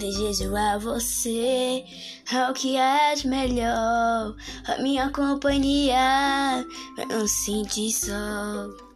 Desejo 0.00 0.56
a 0.56 0.78
você 0.78 1.84
ao 2.32 2.54
que 2.54 2.74
é 2.74 3.14
de 3.14 3.28
melhor, 3.28 4.34
a 4.66 4.78
minha 4.80 5.10
companhia, 5.10 6.64
pra 6.96 7.04
não 7.04 7.28
sentir 7.28 7.92
sol. 7.92 8.89